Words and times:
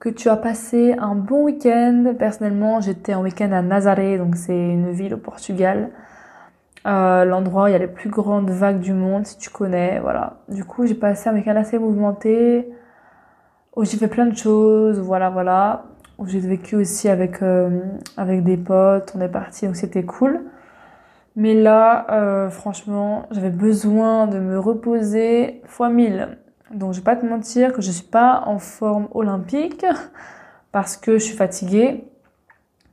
que 0.00 0.08
tu 0.08 0.28
as 0.28 0.36
passé 0.36 0.94
un 0.98 1.14
bon 1.14 1.44
week-end. 1.44 2.14
Personnellement, 2.18 2.80
j'étais 2.80 3.14
en 3.14 3.22
week-end 3.22 3.52
à 3.52 3.62
Nazaré, 3.62 4.18
donc 4.18 4.36
c'est 4.36 4.56
une 4.56 4.90
ville 4.90 5.14
au 5.14 5.18
Portugal. 5.18 5.90
Euh, 6.86 7.24
l'endroit 7.24 7.64
où 7.64 7.66
il 7.66 7.72
y 7.72 7.74
a 7.74 7.78
les 7.78 7.88
plus 7.88 8.08
grandes 8.08 8.50
vagues 8.50 8.80
du 8.80 8.92
monde, 8.92 9.26
si 9.26 9.36
tu 9.38 9.50
connais, 9.50 9.98
voilà. 10.00 10.38
Du 10.48 10.64
coup, 10.64 10.86
j'ai 10.86 10.94
passé 10.94 11.28
un 11.28 11.34
week-end 11.34 11.56
assez 11.56 11.78
mouvementé, 11.78 12.68
où 13.76 13.84
j'ai 13.84 13.96
fait 13.96 14.08
plein 14.08 14.26
de 14.26 14.36
choses, 14.36 15.00
voilà, 15.00 15.30
voilà. 15.30 15.84
Où 16.18 16.26
j'ai 16.26 16.40
vécu 16.40 16.76
aussi 16.76 17.08
avec, 17.08 17.42
euh, 17.42 17.80
avec 18.16 18.44
des 18.44 18.56
potes, 18.56 19.12
on 19.16 19.20
est 19.20 19.28
parti, 19.28 19.66
donc 19.66 19.76
c'était 19.76 20.04
cool. 20.04 20.42
Mais 21.36 21.54
là, 21.54 22.06
euh, 22.10 22.50
franchement, 22.50 23.26
j'avais 23.30 23.50
besoin 23.50 24.26
de 24.26 24.38
me 24.38 24.58
reposer 24.58 25.62
fois 25.66 25.88
mille. 25.90 26.38
Donc 26.72 26.92
je 26.92 26.98
vais 26.98 27.04
pas 27.04 27.16
te 27.16 27.24
mentir 27.24 27.72
que 27.72 27.80
je 27.80 27.90
suis 27.90 28.06
pas 28.06 28.42
en 28.46 28.58
forme 28.58 29.08
olympique 29.12 29.86
parce 30.72 30.96
que 30.96 31.18
je 31.18 31.24
suis 31.24 31.36
fatiguée 31.36 32.04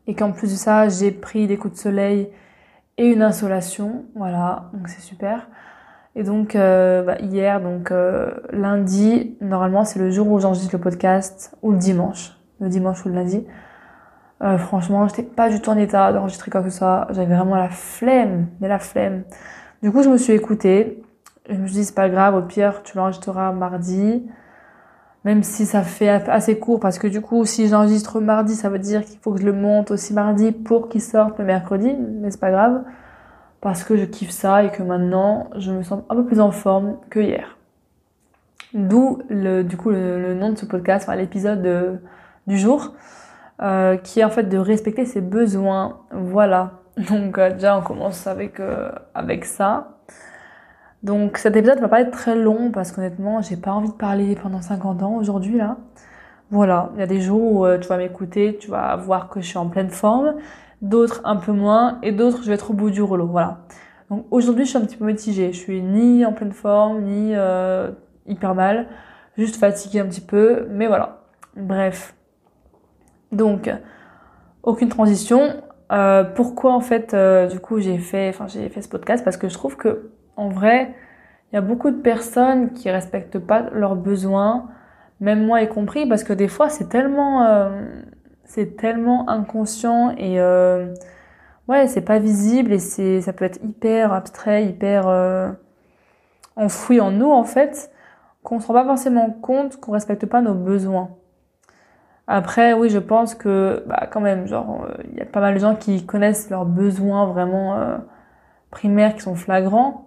et 0.07 0.15
qu'en 0.15 0.31
plus 0.31 0.51
de 0.51 0.55
ça, 0.55 0.87
j'ai 0.87 1.11
pris 1.11 1.47
des 1.47 1.57
coups 1.57 1.73
de 1.73 1.79
soleil 1.79 2.29
et 2.97 3.07
une 3.07 3.21
insolation. 3.21 4.05
Voilà, 4.15 4.69
donc 4.73 4.87
c'est 4.87 5.01
super. 5.01 5.47
Et 6.15 6.23
donc 6.23 6.55
euh, 6.55 7.03
bah, 7.03 7.17
hier, 7.19 7.59
donc 7.59 7.91
euh, 7.91 8.31
lundi, 8.51 9.35
normalement 9.41 9.83
c'est 9.83 9.99
le 9.99 10.11
jour 10.11 10.27
où 10.29 10.39
j'enregistre 10.39 10.73
le 10.73 10.81
podcast 10.81 11.57
ou 11.61 11.71
le 11.71 11.77
dimanche, 11.77 12.37
le 12.61 12.69
dimanche 12.69 13.05
ou 13.05 13.09
le 13.09 13.15
lundi. 13.15 13.45
Euh, 14.41 14.57
franchement, 14.57 15.07
j'étais 15.07 15.23
pas 15.23 15.49
du 15.49 15.61
tout 15.61 15.69
en 15.69 15.77
état 15.77 16.11
d'enregistrer 16.13 16.51
quoi 16.51 16.61
que 16.61 16.69
ça. 16.69 17.07
J'avais 17.11 17.35
vraiment 17.35 17.55
la 17.55 17.69
flemme, 17.69 18.47
mais 18.59 18.67
la 18.67 18.79
flemme. 18.79 19.23
Du 19.81 19.91
coup, 19.91 20.03
je 20.03 20.09
me 20.09 20.17
suis 20.17 20.33
écoutée 20.33 21.03
je 21.49 21.55
me 21.55 21.67
dis, 21.67 21.85
c'est 21.85 21.95
pas 21.95 22.09
grave, 22.09 22.35
au 22.35 22.41
pire, 22.41 22.83
tu 22.83 22.97
l'enregistreras 22.97 23.51
mardi. 23.51 24.23
Même 25.23 25.41
si 25.41 25.65
ça 25.65 25.81
fait 25.81 26.09
assez 26.09 26.59
court, 26.59 26.79
parce 26.79 26.99
que 26.99 27.07
du 27.07 27.19
coup, 27.19 27.45
si 27.45 27.67
j'enregistre 27.67 28.19
mardi, 28.19 28.53
ça 28.55 28.69
veut 28.69 28.79
dire 28.79 29.03
qu'il 29.03 29.19
faut 29.19 29.33
que 29.33 29.41
je 29.41 29.45
le 29.45 29.53
monte 29.53 29.89
aussi 29.89 30.13
mardi 30.13 30.51
pour 30.51 30.87
qu'il 30.87 31.01
sorte 31.01 31.39
le 31.39 31.45
mercredi. 31.45 31.95
Mais 32.21 32.29
c'est 32.29 32.39
pas 32.39 32.51
grave, 32.51 32.83
parce 33.61 33.83
que 33.83 33.97
je 33.97 34.05
kiffe 34.05 34.29
ça 34.29 34.63
et 34.63 34.71
que 34.71 34.83
maintenant, 34.83 35.49
je 35.57 35.71
me 35.71 35.81
sens 35.81 36.03
un 36.09 36.15
peu 36.15 36.25
plus 36.25 36.39
en 36.39 36.51
forme 36.51 36.97
que 37.09 37.19
hier. 37.19 37.57
D'où, 38.73 39.19
le, 39.29 39.63
du 39.63 39.77
coup, 39.77 39.89
le, 39.89 40.35
nom 40.35 40.51
de 40.51 40.57
ce 40.57 40.65
podcast, 40.65 41.07
enfin, 41.07 41.15
l'épisode 41.15 41.99
du 42.45 42.57
jour, 42.57 42.93
euh, 43.61 43.95
qui 43.95 44.19
est 44.19 44.23
en 44.25 44.29
fait 44.29 44.43
de 44.43 44.57
respecter 44.57 45.05
ses 45.05 45.21
besoins. 45.21 45.99
Voilà. 46.11 46.81
Donc, 47.09 47.37
euh, 47.37 47.51
déjà, 47.51 47.77
on 47.77 47.81
commence 47.81 48.27
avec, 48.27 48.59
euh, 48.59 48.91
avec 49.13 49.45
ça. 49.45 49.94
Donc 51.05 51.37
cet 51.37 51.55
épisode 51.55 51.79
va 51.79 51.87
pas 51.87 52.01
être 52.01 52.09
très 52.09 52.35
long 52.35 52.71
parce 52.71 52.91
qu'honnêtement, 52.91 53.39
j'ai 53.43 53.57
pas 53.57 53.71
envie 53.71 53.89
de 53.89 53.93
parler 53.93 54.35
pendant 54.35 54.61
50 54.61 55.03
ans 55.03 55.17
aujourd'hui 55.17 55.55
là. 55.55 55.77
Voilà, 56.49 56.89
il 56.95 56.99
y 56.99 57.03
a 57.03 57.07
des 57.07 57.21
jours 57.21 57.51
où 57.51 57.65
euh, 57.65 57.77
tu 57.77 57.87
vas 57.87 57.97
m'écouter, 57.97 58.57
tu 58.59 58.71
vas 58.71 58.95
voir 58.95 59.29
que 59.29 59.39
je 59.39 59.45
suis 59.45 59.57
en 59.59 59.67
pleine 59.67 59.91
forme, 59.91 60.33
d'autres 60.81 61.21
un 61.23 61.35
peu 61.35 61.51
moins 61.51 61.99
et 62.01 62.11
d'autres 62.11 62.41
je 62.41 62.47
vais 62.47 62.55
être 62.55 62.71
au 62.71 62.73
bout 62.73 62.89
du 62.89 63.03
rouleau. 63.03 63.27
Voilà. 63.27 63.59
Donc 64.09 64.25
aujourd'hui, 64.31 64.65
je 64.65 64.69
suis 64.71 64.79
un 64.79 64.81
petit 64.81 64.97
peu 64.97 65.05
mitigée. 65.05 65.53
Je 65.53 65.59
suis 65.59 65.79
ni 65.83 66.25
en 66.25 66.33
pleine 66.33 66.53
forme, 66.53 67.03
ni 67.03 67.35
euh, 67.35 67.91
hyper 68.25 68.55
mal, 68.55 68.87
juste 69.37 69.57
fatiguée 69.57 69.99
un 69.99 70.07
petit 70.07 70.21
peu, 70.21 70.65
mais 70.71 70.87
voilà. 70.87 71.21
Bref. 71.55 72.15
Donc 73.31 73.69
aucune 74.63 74.89
transition. 74.89 75.53
Euh, 75.91 76.23
pourquoi 76.23 76.73
en 76.73 76.81
fait 76.81 77.15
du 77.51 77.59
coup 77.59 77.79
j'ai 77.79 77.99
fait 77.99 78.29
enfin 78.29 78.47
j'ai 78.47 78.69
fait 78.69 78.81
ce 78.81 78.89
podcast? 78.89 79.23
Parce 79.23 79.37
que 79.37 79.49
je 79.49 79.53
trouve 79.53 79.77
que 79.77 80.09
en 80.37 80.49
vrai, 80.49 80.93
il 81.51 81.55
y 81.55 81.57
a 81.57 81.61
beaucoup 81.61 81.91
de 81.91 82.01
personnes 82.01 82.73
qui 82.73 82.89
respectent 82.89 83.39
pas 83.39 83.69
leurs 83.71 83.95
besoins, 83.95 84.67
même 85.19 85.45
moi 85.45 85.61
y 85.61 85.69
compris, 85.69 86.05
parce 86.05 86.23
que 86.23 86.33
des 86.33 86.47
fois 86.47 86.69
c'est 86.69 86.89
tellement, 86.89 87.43
euh, 87.43 87.85
c'est 88.43 88.75
tellement 88.77 89.29
inconscient 89.29 90.11
et 90.17 90.39
euh, 90.39 90.93
ouais, 91.67 91.87
c'est 91.87 92.01
pas 92.01 92.19
visible 92.19 92.73
et 92.73 92.79
c'est, 92.79 93.21
ça 93.21 93.31
peut 93.33 93.45
être 93.45 93.63
hyper 93.63 94.11
abstrait, 94.11 94.65
hyper 94.65 95.07
euh, 95.07 95.51
enfoui 96.55 96.99
en 96.99 97.11
nous 97.11 97.31
en 97.31 97.43
fait, 97.43 97.91
qu'on 98.43 98.59
se 98.59 98.67
rend 98.67 98.73
pas 98.73 98.85
forcément 98.85 99.29
compte 99.29 99.77
qu'on 99.79 99.93
respecte 99.93 100.25
pas 100.25 100.41
nos 100.41 100.55
besoins. 100.55 101.11
Après, 102.27 102.73
oui, 102.73 102.89
je 102.89 102.97
pense 102.97 103.35
que, 103.35 103.83
bah, 103.87 104.07
quand 104.11 104.19
même, 104.19 104.47
genre, 104.47 104.87
il 105.11 105.17
y 105.19 105.21
a 105.21 105.25
pas 105.25 105.41
mal 105.41 105.53
de 105.53 105.59
gens 105.59 105.75
qui 105.75 106.05
connaissent 106.07 106.49
leurs 106.49 106.65
besoins 106.65 107.27
vraiment 107.27 107.99
primaires 108.71 109.13
qui 109.13 109.21
sont 109.21 109.35
flagrants 109.35 110.05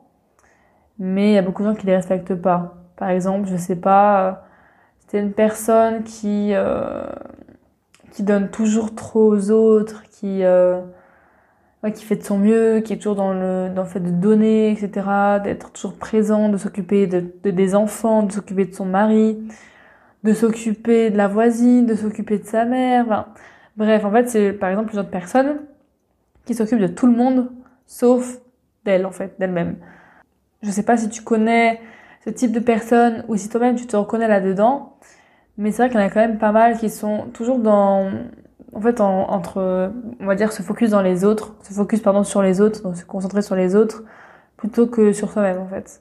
mais 0.99 1.31
il 1.31 1.35
y 1.35 1.39
a 1.39 1.43
beaucoup 1.43 1.63
de 1.63 1.69
gens 1.69 1.75
qui 1.75 1.87
les 1.87 1.97
respectent 1.97 2.35
pas. 2.35 2.77
Par 2.97 3.11
exemple, 3.11 3.49
je 3.49 3.57
sais 3.57 3.77
pas, 3.77 4.29
euh, 4.29 4.33
c'était 5.01 5.21
une 5.21 5.33
personne 5.33 6.03
qui 6.05 6.51
euh, 6.55 7.07
qui 8.13 8.23
donne 8.23 8.51
toujours 8.51 8.95
trop 8.95 9.33
aux 9.33 9.51
autres, 9.51 10.03
qui 10.11 10.45
euh, 10.45 10.81
ouais, 11.83 11.93
qui 11.93 12.05
fait 12.05 12.17
de 12.17 12.25
son 12.25 12.39
mieux, 12.39 12.81
qui 12.81 12.93
est 12.93 12.97
toujours 12.97 13.17
dans 13.17 13.33
le 13.33 13.71
dans 13.75 13.83
le 13.83 13.89
fait 13.89 14.01
de 14.01 14.11
donner, 14.11 14.73
etc., 14.73 15.07
d'être 15.45 15.73
toujours 15.73 15.97
présent, 15.97 16.49
de 16.49 16.57
s'occuper 16.57 17.07
de, 17.07 17.25
de, 17.45 17.51
des 17.51 17.75
enfants, 17.75 18.23
de 18.25 18.33
s'occuper 18.33 18.67
de 18.67 18.75
son 18.75 18.87
mari, 18.87 19.39
de 20.25 20.33
s'occuper 20.33 21.11
de 21.11 21.17
la 21.17 21.29
voisine, 21.29 21.87
de 21.87 21.95
s'occuper 21.95 22.39
de 22.39 22.45
sa 22.45 22.65
mère. 22.65 23.29
bref, 23.77 24.05
en 24.05 24.11
fait, 24.13 24.29
c'est 24.29 24.53
par 24.53 24.71
exemple 24.71 24.93
une 24.93 25.01
autre 25.01 25.11
personne 25.11 25.61
qui 26.45 26.55
s'occupe 26.55 26.81
de 26.81 26.87
tout 26.89 27.07
le 27.07 27.13
monde 27.17 27.51
sauf 27.87 28.39
d'elle 28.85 29.07
en 29.07 29.13
fait, 29.13 29.35
d'elle-même. 29.39 29.77
Je 30.63 30.71
sais 30.71 30.83
pas 30.83 30.97
si 30.97 31.09
tu 31.09 31.23
connais 31.23 31.81
ce 32.25 32.31
type 32.31 32.53
de 32.53 32.61
personne 32.61 33.25
ou 33.29 33.37
si 33.37 33.49
toi-même 33.49 33.77
tu 33.77 33.87
te 33.87 33.97
reconnais 33.97 34.29
là-dedans. 34.29 34.97
Mais 35.57 35.73
c'est 35.73 35.83
vrai 35.83 35.89
qu'il 35.89 36.01
y 36.01 36.03
en 36.03 36.07
a 36.07 36.11
quand 36.11 36.21
même 36.21 36.39
pas 36.39 36.53
mal 36.53 36.79
qui 36.79 36.91
sont 36.91 37.27
toujours 37.33 37.59
dans, 37.59 38.11
en 38.75 38.81
fait, 38.81 39.01
entre, 39.01 39.93
on 40.21 40.27
va 40.27 40.35
dire, 40.35 40.53
se 40.53 40.63
focus 40.63 40.91
dans 40.91 41.03
les 41.03 41.25
autres, 41.25 41.55
se 41.63 41.73
focus, 41.73 42.01
pardon, 42.01 42.23
sur 42.23 42.43
les 42.43 42.61
autres, 42.61 42.83
donc 42.83 42.97
se 42.97 43.05
concentrer 43.05 43.43
sur 43.43 43.57
les 43.57 43.75
autres, 43.75 44.05
plutôt 44.57 44.87
que 44.87 45.13
sur 45.13 45.33
soi-même, 45.33 45.59
en 45.59 45.67
fait. 45.67 46.01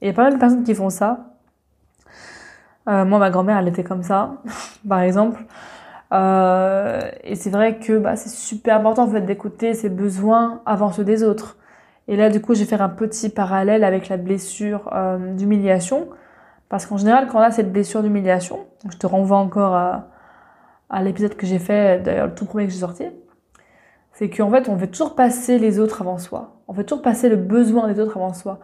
Et 0.00 0.06
il 0.06 0.08
y 0.08 0.10
a 0.10 0.14
pas 0.14 0.24
mal 0.24 0.34
de 0.34 0.38
personnes 0.38 0.64
qui 0.64 0.74
font 0.74 0.90
ça. 0.90 1.30
Euh, 2.88 3.04
moi, 3.04 3.18
ma 3.18 3.30
grand-mère, 3.30 3.58
elle 3.58 3.68
était 3.68 3.84
comme 3.84 4.02
ça, 4.02 4.42
par 4.88 5.00
exemple. 5.00 5.44
Euh, 6.12 7.00
et 7.22 7.36
c'est 7.36 7.50
vrai 7.50 7.78
que 7.78 7.98
bah, 7.98 8.16
c'est 8.16 8.30
super 8.30 8.76
important 8.76 9.04
en 9.04 9.08
fait 9.08 9.20
d'écouter 9.20 9.74
ses 9.74 9.88
besoins 9.88 10.60
avant 10.66 10.90
ceux 10.90 11.04
des 11.04 11.22
autres. 11.22 11.56
Et 12.10 12.16
là, 12.16 12.28
du 12.28 12.42
coup, 12.42 12.54
je 12.54 12.60
vais 12.60 12.66
faire 12.66 12.82
un 12.82 12.88
petit 12.88 13.28
parallèle 13.28 13.84
avec 13.84 14.08
la 14.08 14.16
blessure 14.16 14.90
euh, 14.92 15.32
d'humiliation. 15.34 16.08
Parce 16.68 16.84
qu'en 16.84 16.96
général, 16.96 17.28
quand 17.28 17.38
on 17.38 17.42
a 17.42 17.52
cette 17.52 17.72
blessure 17.72 18.02
d'humiliation, 18.02 18.66
je 18.90 18.96
te 18.96 19.06
renvoie 19.06 19.38
encore 19.38 19.74
à, 19.74 20.08
à 20.90 21.04
l'épisode 21.04 21.36
que 21.36 21.46
j'ai 21.46 21.60
fait, 21.60 22.02
d'ailleurs 22.02 22.26
le 22.26 22.34
tout 22.34 22.46
premier 22.46 22.66
que 22.66 22.72
j'ai 22.72 22.80
sorti, 22.80 23.04
c'est 24.12 24.28
qu'en 24.28 24.50
fait, 24.50 24.68
on 24.68 24.74
veut 24.74 24.88
toujours 24.88 25.14
passer 25.14 25.58
les 25.58 25.78
autres 25.78 26.02
avant 26.02 26.18
soi. 26.18 26.56
On 26.66 26.72
veut 26.72 26.82
toujours 26.82 27.02
passer 27.02 27.28
le 27.28 27.36
besoin 27.36 27.86
des 27.86 28.00
autres 28.00 28.16
avant 28.16 28.34
soi. 28.34 28.58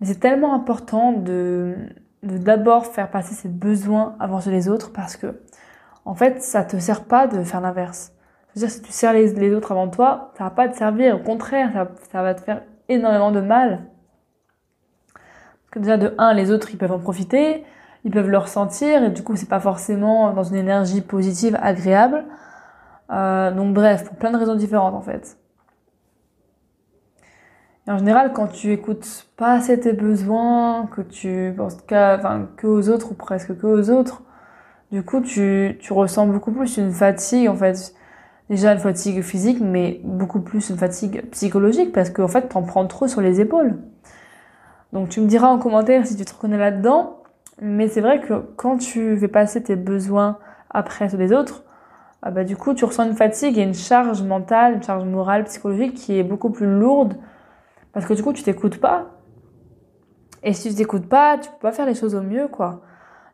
Mais 0.00 0.06
c'est 0.06 0.18
tellement 0.18 0.54
important 0.54 1.12
de 1.12 1.76
d'abord 2.22 2.86
faire 2.86 3.10
passer 3.10 3.34
ses 3.34 3.48
besoins 3.48 4.16
avant 4.20 4.40
ceux 4.40 4.50
des 4.50 4.70
autres 4.70 4.90
parce 4.90 5.16
que, 5.16 5.42
en 6.06 6.14
fait, 6.14 6.42
ça 6.42 6.64
te 6.64 6.78
sert 6.78 7.04
pas 7.04 7.26
de 7.26 7.42
faire 7.42 7.60
l'inverse. 7.60 8.14
C'est-à-dire, 8.54 8.74
si 8.74 8.82
tu 8.82 8.90
sers 8.90 9.12
les, 9.12 9.54
autres 9.54 9.72
avant 9.72 9.88
toi, 9.88 10.32
ça 10.38 10.44
va 10.44 10.50
pas 10.50 10.68
te 10.68 10.76
servir. 10.76 11.16
Au 11.16 11.18
contraire, 11.18 11.88
ça 12.10 12.22
va 12.22 12.34
te 12.34 12.40
faire 12.40 12.62
énormément 12.90 13.30
de 13.30 13.40
mal. 13.40 13.86
Parce 15.14 15.70
que 15.72 15.78
déjà, 15.78 15.96
de 15.96 16.14
un, 16.18 16.34
les 16.34 16.50
autres, 16.50 16.70
ils 16.72 16.78
peuvent 16.78 16.92
en 16.92 16.98
profiter, 16.98 17.64
ils 18.04 18.10
peuvent 18.10 18.28
le 18.28 18.38
ressentir, 18.38 19.04
et 19.04 19.10
du 19.10 19.22
coup, 19.22 19.36
c'est 19.36 19.48
pas 19.48 19.60
forcément 19.60 20.32
dans 20.32 20.42
une 20.42 20.56
énergie 20.56 21.00
positive, 21.00 21.58
agréable. 21.62 22.24
Euh, 23.10 23.50
donc 23.50 23.74
bref, 23.74 24.04
pour 24.04 24.16
plein 24.16 24.30
de 24.30 24.36
raisons 24.36 24.54
différentes 24.54 24.94
en 24.94 25.00
fait. 25.00 25.36
Et 27.86 27.90
en 27.90 27.98
général, 27.98 28.32
quand 28.32 28.48
tu 28.48 28.72
écoutes 28.72 29.26
pas 29.36 29.52
assez 29.54 29.78
tes 29.80 29.92
besoins, 29.92 30.86
que 30.86 31.00
tu 31.00 31.52
penses 31.56 31.76
qu'à, 31.82 32.16
enfin, 32.16 32.48
que 32.56 32.66
aux 32.66 32.88
autres 32.88 33.12
ou 33.12 33.14
presque 33.14 33.56
que 33.58 33.66
aux 33.66 33.90
autres, 33.90 34.22
du 34.92 35.02
coup, 35.04 35.20
tu, 35.20 35.78
tu 35.80 35.92
ressens 35.92 36.26
beaucoup 36.26 36.52
plus 36.52 36.76
une 36.76 36.92
fatigue 36.92 37.48
en 37.48 37.56
fait. 37.56 37.94
Déjà 38.50 38.72
une 38.72 38.80
fatigue 38.80 39.22
physique, 39.22 39.60
mais 39.60 40.00
beaucoup 40.02 40.40
plus 40.40 40.70
une 40.70 40.76
fatigue 40.76 41.22
psychologique 41.30 41.92
parce 41.92 42.10
qu'en 42.10 42.28
fait, 42.28 42.48
t'en 42.48 42.62
prends 42.62 42.84
trop 42.86 43.06
sur 43.06 43.20
les 43.20 43.40
épaules. 43.40 43.78
Donc 44.92 45.08
tu 45.08 45.20
me 45.20 45.26
diras 45.26 45.46
en 45.46 45.58
commentaire 45.58 46.04
si 46.04 46.16
tu 46.16 46.24
te 46.24 46.34
reconnais 46.34 46.58
là-dedans. 46.58 47.18
Mais 47.62 47.88
c'est 47.88 48.00
vrai 48.00 48.20
que 48.20 48.34
quand 48.56 48.78
tu 48.78 49.16
fais 49.16 49.28
passer 49.28 49.62
tes 49.62 49.76
besoins 49.76 50.38
après 50.68 51.08
ceux 51.08 51.16
des 51.16 51.32
autres, 51.32 51.62
ah 52.22 52.32
bah, 52.32 52.42
du 52.42 52.56
coup, 52.56 52.74
tu 52.74 52.84
ressens 52.84 53.04
une 53.04 53.14
fatigue 53.14 53.56
et 53.56 53.62
une 53.62 53.74
charge 53.74 54.22
mentale, 54.22 54.74
une 54.74 54.82
charge 54.82 55.04
morale, 55.04 55.44
psychologique 55.44 55.94
qui 55.94 56.18
est 56.18 56.24
beaucoup 56.24 56.50
plus 56.50 56.66
lourde 56.66 57.14
parce 57.92 58.04
que 58.04 58.14
du 58.14 58.22
coup, 58.22 58.32
tu 58.32 58.42
t'écoutes 58.42 58.80
pas. 58.80 59.06
Et 60.42 60.54
si 60.54 60.70
tu 60.70 60.74
t'écoutes 60.74 61.08
pas, 61.08 61.38
tu 61.38 61.48
peux 61.50 61.58
pas 61.60 61.72
faire 61.72 61.86
les 61.86 61.94
choses 61.94 62.16
au 62.16 62.22
mieux, 62.22 62.48
quoi. 62.48 62.80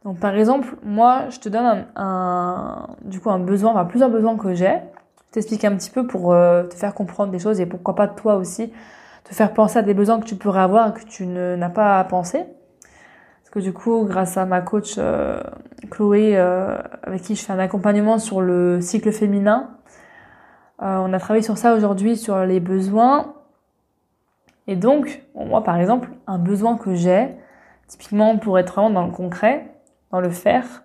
Donc, 0.04 0.20
par 0.20 0.34
exemple, 0.34 0.76
moi, 0.84 1.30
je 1.30 1.40
te 1.40 1.48
donne 1.48 1.86
un, 1.96 2.86
du 3.02 3.18
coup, 3.20 3.30
un 3.30 3.38
besoin, 3.38 3.72
enfin, 3.72 3.86
plusieurs 3.86 4.10
besoins 4.10 4.36
que 4.36 4.54
j'ai. 4.54 4.78
Je 5.36 5.42
t'explique 5.42 5.66
un 5.66 5.76
petit 5.76 5.90
peu 5.90 6.06
pour 6.06 6.32
euh, 6.32 6.62
te 6.62 6.74
faire 6.74 6.94
comprendre 6.94 7.30
des 7.30 7.38
choses 7.38 7.60
et 7.60 7.66
pourquoi 7.66 7.94
pas 7.94 8.08
toi 8.08 8.36
aussi 8.36 8.72
te 9.22 9.34
faire 9.34 9.52
penser 9.52 9.78
à 9.78 9.82
des 9.82 9.92
besoins 9.92 10.18
que 10.18 10.24
tu 10.24 10.34
pourrais 10.34 10.62
avoir 10.62 10.94
que 10.94 11.04
tu 11.04 11.26
n'as 11.26 11.68
pas 11.68 12.00
à 12.00 12.04
penser. 12.04 12.38
Parce 13.42 13.50
que 13.50 13.58
du 13.58 13.74
coup, 13.74 14.06
grâce 14.08 14.38
à 14.38 14.46
ma 14.46 14.62
coach 14.62 14.94
euh, 14.96 15.42
Chloé, 15.90 16.38
euh, 16.38 16.78
avec 17.02 17.20
qui 17.20 17.36
je 17.36 17.44
fais 17.44 17.52
un 17.52 17.58
accompagnement 17.58 18.18
sur 18.18 18.40
le 18.40 18.80
cycle 18.80 19.12
féminin, 19.12 19.76
on 20.78 21.12
a 21.12 21.18
travaillé 21.18 21.42
sur 21.42 21.58
ça 21.58 21.74
aujourd'hui, 21.74 22.16
sur 22.16 22.38
les 22.46 22.60
besoins 22.60 23.34
et 24.66 24.76
donc, 24.76 25.22
moi 25.34 25.62
par 25.62 25.76
exemple, 25.78 26.08
un 26.26 26.38
besoin 26.38 26.78
que 26.78 26.94
j'ai, 26.94 27.28
typiquement 27.88 28.38
pour 28.38 28.58
être 28.58 28.72
vraiment 28.72 28.90
dans 28.90 29.04
le 29.04 29.12
concret, 29.12 29.70
dans 30.12 30.20
le 30.20 30.30
faire, 30.30 30.82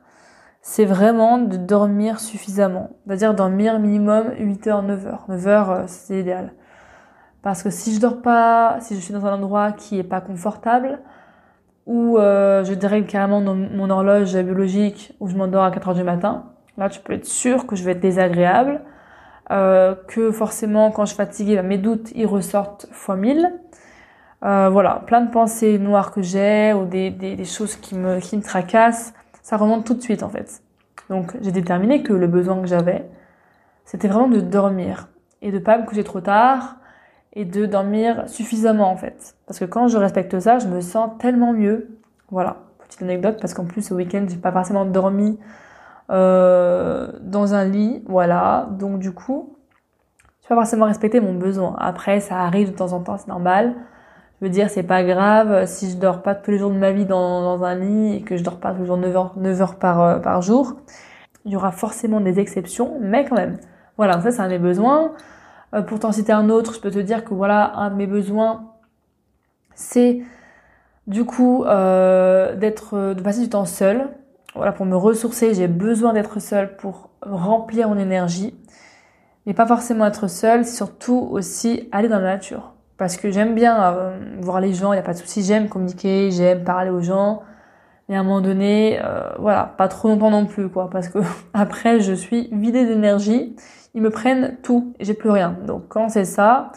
c'est 0.62 0.86
vraiment 0.86 1.38
de 1.38 1.58
dormir 1.58 2.20
suffisamment. 2.20 2.92
C'est-à-dire 3.06 3.34
dormir 3.34 3.80
minimum 3.80 4.32
8 4.40 4.68
heures, 4.68 4.84
9 4.84 5.08
heures. 5.08 5.26
9 5.28 5.48
heures, 5.48 5.72
euh, 5.72 5.84
c'est 5.88 6.20
idéal. 6.20 6.54
Parce 7.42 7.64
que 7.64 7.70
si 7.70 7.96
je 7.96 8.00
dors 8.00 8.22
pas, 8.22 8.78
si 8.82 8.96
je 8.96 9.00
suis 9.00 9.14
dans 9.14 9.26
un 9.26 9.34
endroit 9.34 9.72
qui 9.72 9.98
est 9.98 10.04
pas 10.04 10.22
confortable, 10.22 11.00
ou 11.88 12.18
euh, 12.18 12.64
je 12.64 12.74
dérègle 12.74 13.08
carrément 13.08 13.42
mon 13.42 13.90
horloge 13.90 14.38
biologique, 14.38 15.14
où 15.20 15.28
je 15.28 15.36
m'endors 15.36 15.64
à 15.64 15.72
4 15.72 15.90
heures 15.90 15.96
du 15.96 16.04
matin, 16.04 16.46
là 16.78 16.90
tu 16.90 17.00
peux 17.00 17.14
être 17.14 17.26
sûr 17.26 17.66
que 17.66 17.76
je 17.76 17.84
vais 17.84 17.94
être 17.94 18.00
désagréable, 18.00 18.82
euh, 19.50 19.96
que 20.08 20.32
forcément 20.32 20.92
quand 20.92 21.06
je 21.06 21.10
suis 21.10 21.18
fatiguée, 21.18 21.56
bah, 21.56 21.64
mes 21.64 21.80
doutes 21.80 22.12
ils 22.16 22.28
ressortent 22.28 22.88
fois 22.92 23.16
1000 23.16 23.52
euh, 24.44 24.70
voilà, 24.70 25.04
plein 25.06 25.22
de 25.22 25.30
pensées 25.30 25.78
noires 25.78 26.12
que 26.12 26.24
j'ai 26.24 26.74
ou 26.74 26.86
des, 26.86 27.12
des, 27.12 27.36
des, 27.36 27.46
choses 27.46 27.76
qui 27.76 27.94
me, 27.96 28.20
qui 28.20 28.36
me 28.38 28.42
tracassent, 28.42 29.14
ça 29.42 29.58
remonte 29.58 29.86
tout 29.86 29.94
de 29.94 30.02
suite 30.02 30.24
en 30.24 30.30
fait. 30.30 30.62
Donc 31.10 31.36
j'ai 31.42 31.52
déterminé 31.52 32.04
que 32.04 32.14
le 32.14 32.28
besoin 32.28 32.62
que 32.62 32.68
j'avais, 32.68 33.10
c'était 33.86 34.08
vraiment 34.08 34.28
de 34.28 34.40
dormir 34.40 35.10
et 35.42 35.52
de 35.52 35.60
pas 35.60 35.78
me 35.78 35.86
coucher 35.86 36.04
trop 36.04 36.22
tard 36.22 36.78
et 37.34 37.46
de 37.46 37.66
dormir 37.66 38.24
suffisamment 38.28 38.92
en 38.92 38.98
fait. 38.98 39.36
Parce 39.48 39.60
que 39.60 39.66
quand 39.66 39.88
je 39.88 39.98
respecte 39.98 40.40
ça, 40.40 40.60
je 40.60 40.68
me 40.68 40.82
sens 40.82 41.12
tellement 41.20 41.54
mieux. 41.54 41.98
Voilà, 42.30 42.58
petite 42.88 43.02
anecdote 43.02 43.38
parce 43.42 43.54
qu'en 43.54 43.66
plus 43.66 43.82
ce 43.82 43.94
week-end 43.94 44.26
j'ai 44.28 44.38
pas 44.38 44.52
forcément 44.52 44.86
dormi 44.86 45.40
euh, 46.12 47.12
dans 47.22 47.54
un 47.54 47.64
lit, 47.64 48.04
voilà. 48.08 48.68
Donc 48.72 49.00
du 49.00 49.14
coup, 49.14 49.56
je 50.44 50.48
pas 50.48 50.56
forcément 50.56 50.86
respecter 50.86 51.22
mon 51.22 51.34
besoin. 51.34 51.76
Après, 51.80 52.20
ça 52.20 52.40
arrive 52.40 52.72
de 52.72 52.76
temps 52.76 52.92
en 52.94 53.00
temps, 53.00 53.18
c'est 53.18 53.28
normal. 53.28 53.76
Veux 54.42 54.50
dire, 54.50 54.72
c'est 54.72 54.84
pas 54.84 55.04
grave 55.04 55.68
si 55.68 55.92
je 55.92 55.98
dors 55.98 56.24
pas 56.24 56.34
tous 56.34 56.50
les 56.50 56.58
jours 56.58 56.72
de 56.72 56.78
ma 56.78 56.92
vie 56.92 57.06
dans, 57.06 57.44
dans 57.44 57.64
un 57.64 57.76
lit 57.76 58.16
et 58.16 58.22
que 58.24 58.38
je 58.38 58.44
dors 58.44 58.60
pas 58.60 58.74
toujours 58.74 58.98
9 58.98 59.16
heures, 59.16 59.34
9 59.38 59.62
heures 59.62 59.76
par, 59.76 60.02
euh, 60.02 60.20
par 60.20 60.42
jour. 60.42 60.78
Il 61.46 61.52
y 61.52 61.56
aura 61.56 61.72
forcément 61.72 62.20
des 62.20 62.40
exceptions, 62.40 62.98
mais 63.00 63.24
quand 63.26 63.36
même. 63.36 63.60
Voilà, 63.98 64.20
ça 64.20 64.32
c'est 64.32 64.42
un 64.42 64.48
de 64.48 64.54
mes 64.54 64.60
besoins. 64.60 65.14
Euh, 65.76 65.84
pour 65.84 66.00
t'en 66.00 66.12
citer 66.12 66.32
un 66.32 66.50
autre, 66.50 66.74
je 66.74 66.80
peux 66.80 66.90
te 66.90 66.98
dire 66.98 67.24
que 67.24 67.36
voilà, 67.36 67.72
un 67.76 67.92
de 67.92 67.96
mes 67.96 68.08
besoins, 68.08 68.72
c'est 69.76 70.22
du 71.06 71.24
coup 71.24 71.64
euh, 71.66 72.56
d'être, 72.56 73.14
de 73.14 73.22
passer 73.22 73.42
du 73.42 73.50
temps 73.50 73.66
seul. 73.66 74.10
Voilà, 74.56 74.72
pour 74.72 74.88
me 74.88 74.96
ressourcer, 74.96 75.54
j'ai 75.54 75.68
besoin 75.68 76.14
d'être 76.14 76.40
seul 76.40 76.76
pour 76.78 77.12
remplir 77.22 77.90
mon 77.90 77.98
énergie. 78.00 78.56
Mais 79.46 79.54
pas 79.54 79.68
forcément 79.68 80.06
être 80.08 80.28
seul, 80.28 80.66
c'est 80.66 80.76
surtout 80.76 81.28
aussi 81.32 81.90
aller 81.92 82.08
dans 82.08 82.20
la 82.20 82.36
nature 82.36 82.71
parce 83.02 83.18
que 83.18 83.32
j'aime 83.32 83.56
bien 83.56 83.84
euh, 83.84 84.16
voir 84.42 84.62
les 84.62 84.76
gens, 84.76 84.94
il 84.94 84.98
n'y 84.98 85.00
a 85.00 85.04
pas 85.04 85.14
de 85.14 85.18
souci, 85.18 85.42
j'aime 85.42 85.70
communiquer, 85.70 86.30
j'aime 86.30 86.64
parler 86.64 86.92
aux 86.92 87.02
gens. 87.02 87.42
Mais 88.08 88.16
à 88.16 88.20
un 88.20 88.24
moment 88.24 88.42
donné, 88.42 89.00
euh, 89.04 89.24
voilà, 89.40 89.74
pas 89.76 89.88
trop 89.88 90.08
longtemps 90.08 90.30
non 90.30 90.46
plus, 90.46 90.70
quoi, 90.70 90.88
parce 90.88 91.08
que 91.10 91.18
après 91.56 92.00
je 92.00 92.14
suis 92.14 92.50
vidée 92.52 92.86
d'énergie, 92.86 93.56
ils 93.96 94.04
me 94.04 94.12
prennent 94.12 94.56
tout, 94.62 94.94
j'ai 95.00 95.16
plus 95.16 95.32
rien. 95.32 95.58
Donc 95.66 95.88
quand 95.88 96.10
c'est 96.10 96.26
ça, 96.26 96.74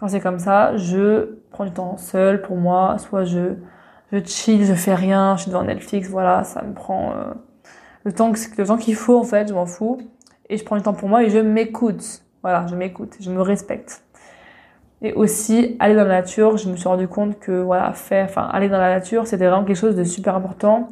quand 0.00 0.08
c'est 0.08 0.20
comme 0.20 0.38
ça, 0.38 0.74
je 0.78 1.36
prends 1.50 1.66
du 1.66 1.72
temps 1.72 1.98
seul 1.98 2.40
pour 2.40 2.56
moi, 2.56 2.96
soit 2.96 3.24
je 3.24 3.56
je 4.10 4.24
chill, 4.24 4.64
je 4.64 4.72
fais 4.72 4.94
rien, 4.94 5.36
je 5.36 5.42
suis 5.42 5.50
devant 5.50 5.64
Netflix, 5.64 6.08
voilà, 6.08 6.44
ça 6.44 6.62
me 6.62 6.72
prend 6.72 7.10
euh, 7.10 7.34
le 8.04 8.12
temps 8.14 8.32
que 8.32 8.38
le 8.56 8.66
temps 8.66 8.78
qu'il 8.78 8.94
faut 8.94 9.18
en 9.18 9.24
fait, 9.24 9.48
je 9.48 9.52
m'en 9.52 9.66
fous, 9.66 9.98
et 10.48 10.56
je 10.56 10.64
prends 10.64 10.76
du 10.76 10.82
temps 10.82 10.94
pour 10.94 11.10
moi 11.10 11.24
et 11.24 11.28
je 11.28 11.38
m'écoute, 11.40 12.24
voilà, 12.40 12.66
je 12.68 12.74
m'écoute, 12.74 13.18
je 13.20 13.30
me 13.30 13.42
respecte. 13.42 14.02
Et 15.02 15.12
aussi, 15.12 15.76
aller 15.78 15.94
dans 15.94 16.04
la 16.04 16.20
nature, 16.20 16.56
je 16.56 16.68
me 16.68 16.76
suis 16.76 16.88
rendu 16.88 17.06
compte 17.06 17.38
que, 17.38 17.52
voilà, 17.52 17.92
faire, 17.92 18.24
enfin, 18.24 18.48
aller 18.52 18.68
dans 18.68 18.78
la 18.78 18.94
nature, 18.94 19.26
c'était 19.26 19.46
vraiment 19.46 19.64
quelque 19.64 19.76
chose 19.76 19.94
de 19.94 20.04
super 20.04 20.34
important, 20.34 20.90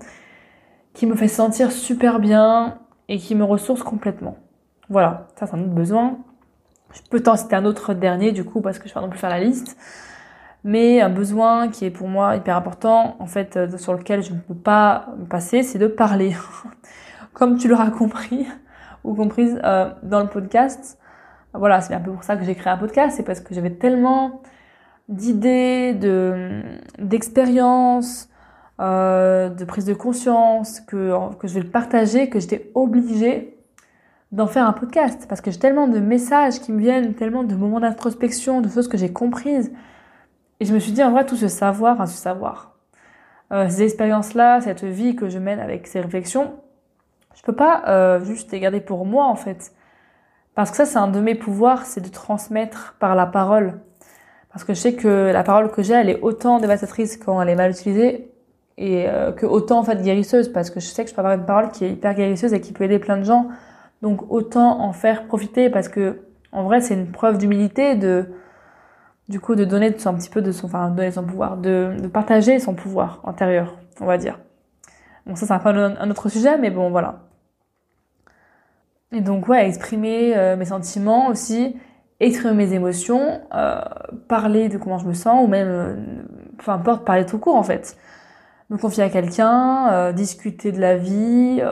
qui 0.94 1.06
me 1.06 1.16
fait 1.16 1.28
sentir 1.28 1.72
super 1.72 2.20
bien 2.20 2.78
et 3.08 3.18
qui 3.18 3.34
me 3.34 3.44
ressource 3.44 3.82
complètement. 3.82 4.36
Voilà, 4.88 5.26
ça 5.36 5.46
c'est 5.46 5.54
un 5.54 5.60
autre 5.60 5.74
besoin. 5.74 6.18
Je 6.92 7.00
peux 7.10 7.20
t'en 7.20 7.36
citer 7.36 7.56
un 7.56 7.64
autre 7.64 7.94
dernier, 7.94 8.32
du 8.32 8.44
coup, 8.44 8.60
parce 8.60 8.78
que 8.78 8.88
je 8.88 8.90
vais 8.90 8.94
pas 8.94 9.00
non 9.00 9.10
plus 9.10 9.18
faire 9.18 9.30
la 9.30 9.40
liste. 9.40 9.76
Mais 10.62 11.00
un 11.00 11.10
besoin 11.10 11.68
qui 11.68 11.84
est 11.84 11.90
pour 11.90 12.08
moi 12.08 12.36
hyper 12.36 12.56
important, 12.56 13.16
en 13.18 13.26
fait, 13.26 13.56
euh, 13.56 13.76
sur 13.78 13.94
lequel 13.94 14.22
je 14.22 14.32
ne 14.32 14.38
peux 14.38 14.54
pas 14.54 15.08
me 15.18 15.26
passer, 15.26 15.62
c'est 15.62 15.78
de 15.78 15.86
parler. 15.86 16.34
Comme 17.32 17.58
tu 17.58 17.68
l'auras 17.68 17.90
compris, 17.90 18.46
ou 19.04 19.14
comprise 19.14 19.60
euh, 19.64 19.90
dans 20.02 20.20
le 20.20 20.26
podcast, 20.26 20.98
voilà, 21.58 21.80
c'est 21.80 21.94
un 21.94 22.00
peu 22.00 22.12
pour 22.12 22.24
ça 22.24 22.36
que 22.36 22.44
j'ai 22.44 22.54
créé 22.54 22.72
un 22.72 22.76
podcast, 22.76 23.16
c'est 23.16 23.22
parce 23.22 23.40
que 23.40 23.54
j'avais 23.54 23.70
tellement 23.70 24.42
d'idées, 25.08 25.94
de 25.94 26.62
d'expériences, 26.98 28.28
euh, 28.80 29.48
de 29.48 29.64
prise 29.64 29.84
de 29.84 29.94
conscience 29.94 30.80
que 30.80 31.34
que 31.38 31.48
je 31.48 31.54
vais 31.54 31.60
le 31.60 31.70
partager, 31.70 32.28
que 32.28 32.40
j'étais 32.40 32.70
obligée 32.74 33.56
d'en 34.32 34.46
faire 34.46 34.66
un 34.66 34.72
podcast 34.72 35.26
parce 35.28 35.40
que 35.40 35.50
j'ai 35.50 35.58
tellement 35.58 35.88
de 35.88 35.98
messages 36.00 36.60
qui 36.60 36.72
me 36.72 36.80
viennent, 36.80 37.14
tellement 37.14 37.44
de 37.44 37.54
moments 37.54 37.80
d'introspection, 37.80 38.60
de 38.60 38.68
choses 38.68 38.88
que 38.88 38.98
j'ai 38.98 39.12
comprises. 39.12 39.72
Et 40.60 40.64
je 40.64 40.74
me 40.74 40.78
suis 40.78 40.92
dit, 40.92 41.02
en 41.02 41.10
vrai, 41.10 41.26
tout 41.26 41.36
ce 41.36 41.48
savoir, 41.48 41.94
enfin, 41.94 42.06
ce 42.06 42.16
savoir, 42.16 42.76
euh, 43.52 43.68
ces 43.68 43.82
expériences-là, 43.82 44.60
cette 44.60 44.84
vie 44.84 45.14
que 45.16 45.28
je 45.28 45.38
mène 45.38 45.60
avec 45.60 45.86
ces 45.86 46.00
réflexions, 46.00 46.54
je 47.34 47.42
peux 47.42 47.54
pas 47.54 47.84
euh, 47.88 48.24
juste 48.24 48.50
les 48.52 48.60
garder 48.60 48.80
pour 48.80 49.04
moi, 49.04 49.26
en 49.26 49.36
fait. 49.36 49.72
Parce 50.56 50.70
que 50.70 50.78
ça, 50.78 50.86
c'est 50.86 50.98
un 50.98 51.08
de 51.08 51.20
mes 51.20 51.34
pouvoirs, 51.34 51.84
c'est 51.84 52.00
de 52.00 52.08
transmettre 52.08 52.96
par 52.98 53.14
la 53.14 53.26
parole. 53.26 53.74
Parce 54.50 54.64
que 54.64 54.72
je 54.72 54.80
sais 54.80 54.94
que 54.94 55.30
la 55.30 55.44
parole 55.44 55.70
que 55.70 55.82
j'ai, 55.82 55.92
elle 55.92 56.08
est 56.08 56.20
autant 56.22 56.58
dévastatrice 56.58 57.18
quand 57.18 57.40
elle 57.42 57.50
est 57.50 57.54
mal 57.54 57.70
utilisée 57.70 58.32
et 58.78 59.06
euh, 59.06 59.32
que 59.32 59.44
autant 59.44 59.78
en 59.78 59.84
fait 59.84 60.02
guérisseuse. 60.02 60.48
Parce 60.48 60.70
que 60.70 60.80
je 60.80 60.86
sais 60.86 61.04
que 61.04 61.10
je 61.10 61.14
peux 61.14 61.20
avoir 61.20 61.34
une 61.34 61.44
parole 61.44 61.70
qui 61.70 61.84
est 61.84 61.90
hyper 61.90 62.14
guérisseuse 62.14 62.54
et 62.54 62.62
qui 62.62 62.72
peut 62.72 62.84
aider 62.84 62.98
plein 62.98 63.18
de 63.18 63.24
gens. 63.24 63.48
Donc 64.00 64.30
autant 64.32 64.80
en 64.80 64.94
faire 64.94 65.26
profiter 65.26 65.68
parce 65.68 65.88
que 65.88 66.20
en 66.52 66.64
vrai, 66.64 66.80
c'est 66.80 66.94
une 66.94 67.12
preuve 67.12 67.36
d'humilité 67.36 67.94
de 67.94 68.24
du 69.28 69.40
coup 69.40 69.56
de 69.56 69.64
donner 69.66 69.88
un 70.06 70.14
petit 70.14 70.30
peu 70.30 70.40
de 70.40 70.52
son, 70.52 70.66
enfin 70.66 70.88
donner 70.88 71.10
son 71.10 71.24
pouvoir, 71.24 71.58
de, 71.58 71.96
de 72.00 72.06
partager 72.08 72.60
son 72.60 72.74
pouvoir 72.74 73.20
intérieur, 73.24 73.76
on 74.00 74.06
va 74.06 74.16
dire. 74.16 74.38
Bon 75.26 75.34
ça 75.36 75.46
c'est 75.46 75.52
un 75.52 75.96
un 76.00 76.10
autre 76.10 76.30
sujet, 76.30 76.56
mais 76.56 76.70
bon 76.70 76.88
voilà. 76.90 77.26
Et 79.12 79.20
donc 79.20 79.48
ouais, 79.48 79.68
exprimer 79.68 80.36
euh, 80.36 80.56
mes 80.56 80.64
sentiments 80.64 81.28
aussi, 81.28 81.76
exprimer 82.20 82.66
mes 82.66 82.72
émotions, 82.72 83.40
euh, 83.54 83.80
parler 84.28 84.68
de 84.68 84.78
comment 84.78 84.98
je 84.98 85.06
me 85.06 85.14
sens, 85.14 85.44
ou 85.44 85.48
même, 85.48 85.68
euh, 85.68 85.96
peu 86.58 86.70
importe, 86.70 87.04
parler 87.04 87.26
tout 87.26 87.38
court 87.38 87.56
en 87.56 87.62
fait. 87.62 87.96
Me 88.70 88.78
confier 88.78 89.04
à 89.04 89.10
quelqu'un, 89.10 89.88
euh, 89.92 90.12
discuter 90.12 90.72
de 90.72 90.80
la 90.80 90.96
vie, 90.96 91.62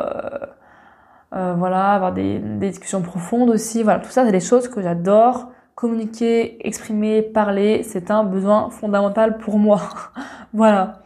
voilà, 1.33 1.95
avoir 1.95 2.13
des, 2.13 2.39
des, 2.39 2.69
discussions 2.71 3.03
profondes 3.03 3.51
aussi. 3.51 3.83
Voilà, 3.83 3.99
tout 3.99 4.11
ça 4.11 4.25
c'est 4.25 4.33
des 4.33 4.41
choses 4.41 4.69
que 4.69 4.81
j'adore. 4.81 5.51
Communiquer, 5.75 6.65
exprimer, 6.67 7.23
parler, 7.23 7.83
c'est 7.83 8.13
un 8.13 8.23
besoin 8.23 8.71
fondamental 8.71 9.39
pour 9.39 9.59
moi. 9.59 9.81
voilà. 10.53 11.03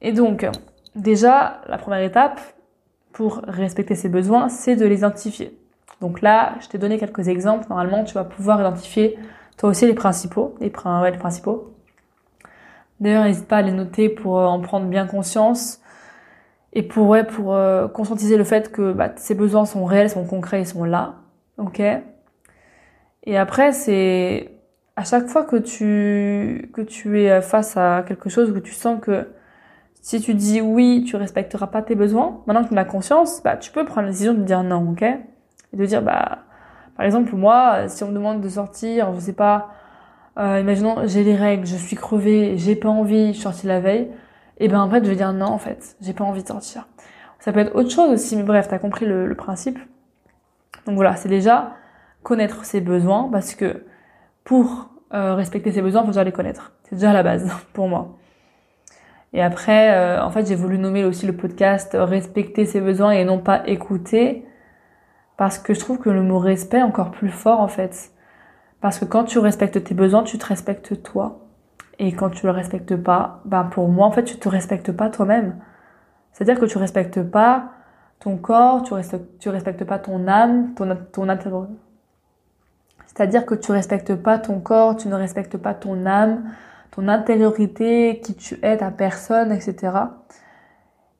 Et 0.00 0.12
donc, 0.12 0.46
déjà, 0.96 1.60
la 1.68 1.76
première 1.76 2.00
étape, 2.00 2.40
pour 3.14 3.40
respecter 3.46 3.94
ses 3.94 4.08
besoins, 4.08 4.48
c'est 4.48 4.76
de 4.76 4.84
les 4.84 4.98
identifier. 4.98 5.56
Donc 6.00 6.20
là, 6.20 6.56
je 6.60 6.68
t'ai 6.68 6.78
donné 6.78 6.98
quelques 6.98 7.28
exemples. 7.28 7.66
Normalement, 7.70 8.04
tu 8.04 8.12
vas 8.14 8.24
pouvoir 8.24 8.60
identifier 8.60 9.16
toi 9.56 9.70
aussi 9.70 9.86
les 9.86 9.94
principaux, 9.94 10.56
les, 10.60 10.70
principaux. 10.70 11.72
D'ailleurs, 13.00 13.24
n'hésite 13.24 13.46
pas 13.46 13.58
à 13.58 13.62
les 13.62 13.70
noter 13.70 14.08
pour 14.08 14.40
euh, 14.40 14.46
en 14.46 14.60
prendre 14.60 14.86
bien 14.86 15.06
conscience 15.06 15.80
et 16.72 16.82
pour 16.82 17.06
ouais, 17.06 17.22
pour 17.22 17.54
euh, 17.54 17.86
conscientiser 17.86 18.36
le 18.36 18.42
fait 18.42 18.72
que 18.72 18.92
bah, 18.92 19.12
ces 19.16 19.36
besoins 19.36 19.64
sont 19.64 19.84
réels, 19.84 20.10
sont 20.10 20.24
concrets, 20.24 20.62
ils 20.62 20.66
sont 20.66 20.84
là. 20.84 21.14
Ok. 21.56 21.80
Et 23.26 23.38
après, 23.38 23.72
c'est 23.72 24.50
à 24.96 25.04
chaque 25.04 25.28
fois 25.28 25.44
que 25.44 25.56
tu 25.56 26.68
que 26.74 26.82
tu 26.82 27.20
es 27.20 27.40
face 27.42 27.76
à 27.76 28.04
quelque 28.06 28.28
chose 28.28 28.52
que 28.52 28.58
tu 28.58 28.72
sens 28.72 29.00
que 29.00 29.28
si 30.04 30.20
tu 30.20 30.34
dis 30.34 30.60
oui, 30.60 31.02
tu 31.08 31.16
respecteras 31.16 31.68
pas 31.68 31.80
tes 31.80 31.94
besoins, 31.94 32.42
maintenant 32.46 32.62
que 32.62 32.68
tu 32.68 32.74
en 32.74 32.76
as 32.76 32.84
conscience, 32.84 33.42
bah 33.42 33.56
tu 33.56 33.72
peux 33.72 33.86
prendre 33.86 34.02
la 34.02 34.12
décision 34.12 34.34
de 34.34 34.42
dire 34.42 34.62
non, 34.62 34.90
ok? 34.90 35.00
Et 35.02 35.76
de 35.78 35.86
dire 35.86 36.02
bah 36.02 36.40
par 36.94 37.06
exemple 37.06 37.34
moi, 37.34 37.88
si 37.88 38.04
on 38.04 38.08
me 38.08 38.12
demande 38.12 38.42
de 38.42 38.48
sortir, 38.50 39.14
je 39.14 39.20
sais 39.20 39.32
pas, 39.32 39.70
euh, 40.38 40.60
imaginons 40.60 41.06
j'ai 41.06 41.24
les 41.24 41.34
règles, 41.34 41.66
je 41.66 41.76
suis 41.76 41.96
crevée, 41.96 42.58
j'ai 42.58 42.76
pas 42.76 42.90
envie, 42.90 43.28
je 43.28 43.32
suis 43.32 43.42
sortie 43.44 43.66
la 43.66 43.80
veille, 43.80 44.10
et 44.58 44.68
ben 44.68 44.78
en 44.82 44.90
fait 44.90 45.02
je 45.04 45.08
vais 45.08 45.16
dire 45.16 45.32
non 45.32 45.46
en 45.46 45.58
fait, 45.58 45.96
j'ai 46.02 46.12
pas 46.12 46.24
envie 46.24 46.42
de 46.42 46.48
sortir. 46.48 46.86
Ça 47.40 47.52
peut 47.54 47.60
être 47.60 47.74
autre 47.74 47.90
chose 47.90 48.10
aussi, 48.10 48.36
mais 48.36 48.42
bref, 48.42 48.68
t'as 48.68 48.78
compris 48.78 49.06
le, 49.06 49.26
le 49.26 49.34
principe. 49.34 49.78
Donc 50.86 50.96
voilà, 50.96 51.16
c'est 51.16 51.30
déjà 51.30 51.72
connaître 52.22 52.66
ses 52.66 52.82
besoins 52.82 53.30
parce 53.32 53.54
que 53.54 53.84
pour 54.44 54.90
euh, 55.14 55.34
respecter 55.34 55.72
ses 55.72 55.80
besoins, 55.80 56.02
faut 56.02 56.08
déjà 56.08 56.24
les 56.24 56.32
connaître. 56.32 56.72
C'est 56.82 56.96
déjà 56.96 57.14
la 57.14 57.22
base 57.22 57.50
pour 57.72 57.88
moi. 57.88 58.18
Et 59.34 59.42
après, 59.42 59.92
euh, 59.92 60.22
en 60.22 60.30
fait, 60.30 60.46
j'ai 60.46 60.54
voulu 60.54 60.78
nommer 60.78 61.04
aussi 61.04 61.26
le 61.26 61.36
podcast 61.36 61.96
respecter 61.98 62.64
ses 62.64 62.80
besoins 62.80 63.10
et 63.10 63.24
non 63.24 63.38
pas 63.38 63.66
écouter 63.66 64.46
parce 65.36 65.58
que 65.58 65.74
je 65.74 65.80
trouve 65.80 65.98
que 65.98 66.08
le 66.08 66.22
mot 66.22 66.38
respect 66.38 66.78
est 66.78 66.82
encore 66.82 67.10
plus 67.10 67.28
fort 67.30 67.60
en 67.60 67.68
fait. 67.68 68.12
Parce 68.80 68.98
que 69.00 69.04
quand 69.04 69.24
tu 69.24 69.40
respectes 69.40 69.82
tes 69.82 69.94
besoins, 69.94 70.22
tu 70.22 70.38
te 70.38 70.46
respectes 70.46 71.02
toi. 71.02 71.40
Et 71.98 72.12
quand 72.12 72.30
tu 72.30 72.46
le 72.46 72.52
respectes 72.52 72.96
pas, 72.96 73.40
ben 73.44 73.64
pour 73.64 73.88
moi 73.88 74.06
en 74.06 74.12
fait, 74.12 74.22
tu 74.22 74.36
te 74.36 74.48
respectes 74.48 74.92
pas 74.92 75.10
toi-même. 75.10 75.56
C'est-à-dire 76.32 76.60
que 76.60 76.66
tu 76.66 76.78
respectes 76.78 77.22
pas 77.22 77.72
ton 78.20 78.36
corps, 78.36 78.82
tu 78.84 78.94
respectes, 78.94 79.44
respectes 79.46 79.84
pas 79.84 79.98
ton 79.98 80.28
âme, 80.28 80.74
ton, 80.74 80.96
ton 81.12 81.26
C'est-à-dire 83.06 83.46
que 83.46 83.56
tu 83.56 83.72
respectes 83.72 84.14
pas 84.14 84.38
ton 84.38 84.60
corps, 84.60 84.96
tu 84.96 85.08
ne 85.08 85.14
respectes 85.14 85.56
pas 85.56 85.74
ton 85.74 86.06
âme, 86.06 86.44
ton 86.94 87.08
intériorité, 87.08 88.20
qui 88.22 88.34
tu 88.34 88.58
es, 88.62 88.76
ta 88.76 88.90
personne, 88.90 89.52
etc. 89.52 89.92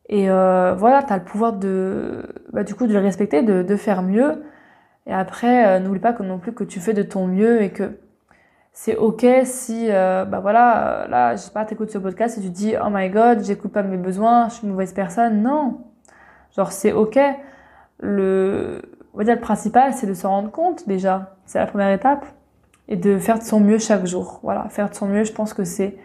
Et 0.08 0.30
euh, 0.30 0.74
voilà, 0.74 1.02
tu 1.02 1.12
as 1.12 1.18
le 1.18 1.24
pouvoir 1.24 1.54
de, 1.54 2.22
bah, 2.52 2.62
du 2.64 2.74
coup, 2.74 2.86
de 2.86 2.92
le 2.92 2.98
respecter, 3.00 3.42
de, 3.42 3.76
faire 3.76 4.02
mieux. 4.02 4.44
Et 5.06 5.12
après, 5.12 5.66
euh, 5.66 5.80
n'oublie 5.80 6.00
pas 6.00 6.12
que 6.12 6.22
non 6.22 6.38
plus 6.38 6.52
que 6.52 6.64
tu 6.64 6.80
fais 6.80 6.94
de 6.94 7.02
ton 7.02 7.26
mieux 7.26 7.62
et 7.62 7.70
que 7.70 7.98
c'est 8.72 8.96
ok 8.96 9.26
si, 9.44 9.88
euh, 9.90 10.24
bah 10.24 10.40
voilà, 10.40 11.06
là, 11.08 11.36
je 11.36 11.42
sais 11.42 11.52
pas, 11.52 11.64
t'écoutes 11.64 11.90
ce 11.90 11.98
podcast 11.98 12.38
et 12.38 12.40
tu 12.40 12.50
dis, 12.50 12.74
oh 12.82 12.88
my 12.90 13.10
god, 13.10 13.44
j'écoute 13.44 13.72
pas 13.72 13.82
mes 13.82 13.96
besoins, 13.96 14.48
je 14.48 14.54
suis 14.54 14.66
une 14.66 14.72
mauvaise 14.72 14.92
personne. 14.92 15.42
Non. 15.42 15.84
Genre, 16.56 16.72
c'est 16.72 16.92
ok. 16.92 17.18
Le, 18.00 18.82
on 19.14 19.20
le 19.20 19.40
principal, 19.40 19.94
c'est 19.94 20.06
de 20.06 20.14
se 20.14 20.26
rendre 20.26 20.50
compte 20.50 20.86
déjà. 20.88 21.36
C'est 21.46 21.58
la 21.58 21.66
première 21.66 21.90
étape. 21.90 22.26
Et 22.88 22.96
de 22.96 23.18
faire 23.18 23.38
de 23.38 23.44
son 23.44 23.60
mieux 23.60 23.78
chaque 23.78 24.06
jour. 24.06 24.40
Voilà, 24.42 24.68
faire 24.68 24.90
de 24.90 24.94
son 24.94 25.06
mieux, 25.06 25.24
je 25.24 25.32
pense 25.32 25.54
que 25.54 25.64
c'est, 25.64 25.96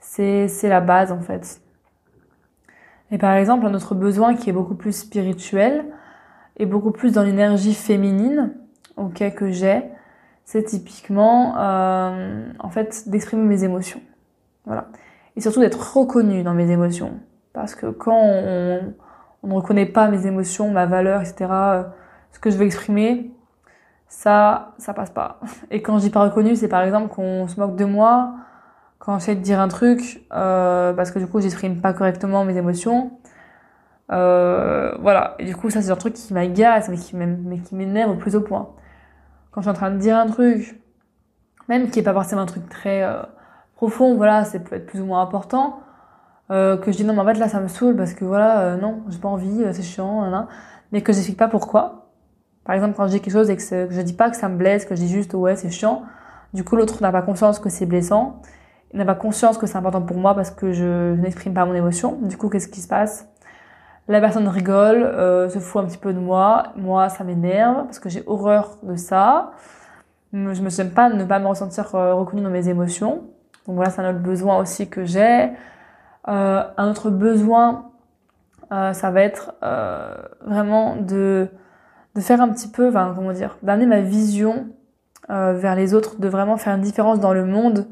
c'est, 0.00 0.48
c'est 0.48 0.68
la 0.68 0.80
base 0.80 1.12
en 1.12 1.20
fait. 1.20 1.60
Et 3.10 3.18
par 3.18 3.34
exemple, 3.34 3.66
un 3.66 3.74
autre 3.74 3.94
besoin 3.94 4.34
qui 4.34 4.50
est 4.50 4.52
beaucoup 4.52 4.74
plus 4.74 4.92
spirituel 4.92 5.84
et 6.56 6.66
beaucoup 6.66 6.90
plus 6.90 7.12
dans 7.12 7.22
l'énergie 7.22 7.74
féminine, 7.74 8.54
ok, 8.96 9.34
que 9.34 9.50
j'ai, 9.50 9.84
c'est 10.44 10.64
typiquement, 10.64 11.54
euh, 11.58 12.48
en 12.58 12.68
fait, 12.68 13.08
d'exprimer 13.08 13.44
mes 13.44 13.64
émotions. 13.64 14.00
Voilà. 14.64 14.88
Et 15.36 15.40
surtout 15.40 15.60
d'être 15.60 15.96
reconnue 15.96 16.42
dans 16.42 16.54
mes 16.54 16.70
émotions. 16.70 17.12
Parce 17.52 17.74
que 17.74 17.86
quand 17.86 18.18
on, 18.18 18.94
on 19.42 19.48
ne 19.48 19.54
reconnaît 19.54 19.86
pas 19.86 20.08
mes 20.08 20.26
émotions, 20.26 20.70
ma 20.70 20.86
valeur, 20.86 21.20
etc., 21.20 21.46
euh, 21.50 21.82
ce 22.32 22.38
que 22.38 22.50
je 22.50 22.56
veux 22.56 22.66
exprimer, 22.66 23.30
ça, 24.08 24.72
ça 24.78 24.94
passe 24.94 25.10
pas. 25.10 25.40
Et 25.70 25.82
quand 25.82 25.98
je 25.98 26.04
dis 26.04 26.10
pas 26.10 26.22
reconnu, 26.22 26.56
c'est 26.56 26.68
par 26.68 26.82
exemple 26.82 27.08
qu'on 27.14 27.48
se 27.48 27.58
moque 27.60 27.76
de 27.76 27.84
moi 27.84 28.34
quand 28.98 29.18
j'essaie 29.18 29.36
de 29.36 29.40
dire 29.40 29.60
un 29.60 29.68
truc, 29.68 30.26
euh, 30.32 30.92
parce 30.92 31.10
que 31.10 31.18
du 31.18 31.26
coup 31.26 31.40
j'exprime 31.40 31.80
pas 31.80 31.92
correctement 31.92 32.44
mes 32.44 32.56
émotions. 32.56 33.12
Euh, 34.12 34.96
voilà. 35.00 35.34
Et 35.38 35.44
du 35.44 35.54
coup, 35.56 35.70
ça 35.70 35.82
c'est 35.82 35.90
un 35.90 35.96
truc 35.96 36.14
qui 36.14 36.32
m'agace, 36.34 36.88
mais 36.88 37.58
qui 37.58 37.74
m'énerve 37.74 38.12
au 38.12 38.16
plus 38.16 38.36
au 38.36 38.40
point. 38.40 38.70
Quand 39.50 39.60
je 39.60 39.66
suis 39.66 39.70
en 39.70 39.74
train 39.74 39.90
de 39.90 39.98
dire 39.98 40.16
un 40.16 40.26
truc, 40.26 40.80
même 41.68 41.90
qui 41.90 42.00
est 42.00 42.02
pas 42.02 42.12
forcément 42.12 42.42
un 42.42 42.46
truc 42.46 42.68
très 42.68 43.02
euh, 43.02 43.22
profond, 43.74 44.16
voilà, 44.16 44.44
ça 44.44 44.58
peut 44.58 44.76
être 44.76 44.86
plus 44.86 45.00
ou 45.00 45.06
moins 45.06 45.22
important, 45.22 45.80
euh, 46.50 46.76
que 46.76 46.92
je 46.92 46.98
dis 46.98 47.04
non, 47.04 47.14
mais 47.14 47.20
en 47.20 47.24
fait 47.24 47.38
là 47.38 47.48
ça 47.48 47.60
me 47.60 47.68
saoule 47.68 47.96
parce 47.96 48.14
que 48.14 48.24
voilà, 48.24 48.60
euh, 48.60 48.76
non, 48.76 49.02
j'ai 49.08 49.18
pas 49.18 49.28
envie, 49.28 49.64
c'est 49.72 49.82
chiant, 49.82 50.28
nan, 50.30 50.46
mais 50.92 51.02
que 51.02 51.12
j'explique 51.12 51.38
pas 51.38 51.48
pourquoi. 51.48 52.05
Par 52.66 52.74
exemple, 52.74 52.94
quand 52.96 53.06
je 53.06 53.12
dis 53.12 53.20
quelque 53.20 53.32
chose 53.32 53.48
et 53.48 53.56
que, 53.56 53.62
je 53.62 54.00
dis 54.02 54.12
pas 54.12 54.28
que 54.30 54.36
ça 54.36 54.48
me 54.48 54.56
blesse, 54.56 54.84
que 54.84 54.94
je 54.94 55.00
dis 55.00 55.08
juste 55.08 55.34
ouais, 55.34 55.56
c'est 55.56 55.70
chiant, 55.70 56.02
du 56.52 56.64
coup, 56.64 56.76
l'autre 56.76 57.00
n'a 57.00 57.12
pas 57.12 57.22
conscience 57.22 57.58
que 57.58 57.68
c'est 57.68 57.86
blessant. 57.86 58.40
Il 58.92 58.98
n'a 58.98 59.04
pas 59.04 59.14
conscience 59.14 59.58
que 59.58 59.66
c'est 59.66 59.76
important 59.76 60.02
pour 60.02 60.16
moi 60.16 60.34
parce 60.34 60.50
que 60.50 60.72
je, 60.72 61.14
n'exprime 61.14 61.54
pas 61.54 61.64
mon 61.64 61.74
émotion. 61.74 62.18
Du 62.22 62.36
coup, 62.36 62.48
qu'est-ce 62.48 62.68
qui 62.68 62.80
se 62.80 62.88
passe? 62.88 63.28
La 64.08 64.20
personne 64.20 64.46
rigole, 64.48 65.02
euh, 65.02 65.48
se 65.48 65.58
fout 65.58 65.82
un 65.82 65.86
petit 65.86 65.98
peu 65.98 66.12
de 66.12 66.18
moi. 66.18 66.72
Moi, 66.76 67.08
ça 67.08 67.24
m'énerve 67.24 67.84
parce 67.84 67.98
que 67.98 68.08
j'ai 68.08 68.22
horreur 68.26 68.78
de 68.82 68.94
ça. 68.96 69.52
Je 70.32 70.38
me 70.38 70.70
sens 70.70 70.86
pas 70.88 71.10
de 71.10 71.16
ne 71.16 71.24
pas 71.24 71.38
me 71.38 71.46
ressentir 71.46 71.94
euh, 71.94 72.14
reconnue 72.14 72.42
dans 72.42 72.50
mes 72.50 72.68
émotions. 72.68 73.24
Donc 73.66 73.76
voilà, 73.76 73.90
c'est 73.90 74.00
un 74.00 74.10
autre 74.10 74.20
besoin 74.20 74.58
aussi 74.58 74.88
que 74.88 75.04
j'ai. 75.04 75.50
Euh, 76.28 76.62
un 76.76 76.90
autre 76.90 77.10
besoin, 77.10 77.90
euh, 78.72 78.92
ça 78.92 79.10
va 79.10 79.22
être 79.22 79.54
euh, 79.62 80.14
vraiment 80.44 80.96
de 80.96 81.48
de 82.16 82.20
faire 82.22 82.40
un 82.40 82.48
petit 82.48 82.68
peu, 82.68 82.88
enfin, 82.88 83.12
comment 83.14 83.32
dire, 83.32 83.58
d'amener 83.62 83.86
ma 83.86 84.00
vision 84.00 84.66
euh, 85.28 85.52
vers 85.52 85.76
les 85.76 85.92
autres, 85.92 86.18
de 86.18 86.28
vraiment 86.28 86.56
faire 86.56 86.74
une 86.74 86.80
différence 86.80 87.20
dans 87.20 87.34
le 87.34 87.44
monde. 87.44 87.86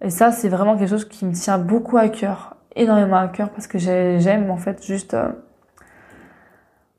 Et 0.00 0.10
ça, 0.10 0.32
c'est 0.32 0.48
vraiment 0.48 0.76
quelque 0.76 0.90
chose 0.90 1.08
qui 1.08 1.24
me 1.24 1.32
tient 1.32 1.58
beaucoup 1.58 1.96
à 1.96 2.08
cœur, 2.08 2.56
énormément 2.74 3.16
à 3.16 3.28
cœur, 3.28 3.50
parce 3.50 3.68
que 3.68 3.78
j'aime 3.78 4.50
en 4.50 4.56
fait 4.56 4.84
juste... 4.84 5.14
Euh, 5.14 5.28